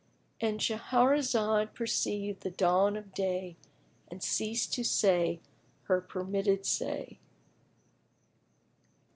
[0.39, 3.55] —And Shahrazad perceived the dawn of day
[4.07, 5.41] and ceased to say
[5.83, 7.19] her permitted say.